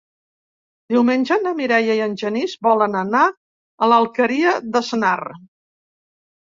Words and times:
Diumenge 0.93 1.37
na 1.43 1.51
Mireia 1.59 1.99
i 1.99 2.01
en 2.07 2.17
Genís 2.23 2.57
volen 2.69 2.99
anar 3.05 3.25
a 3.29 3.93
l'Alqueria 3.95 4.59
d'Asnar. 4.75 5.17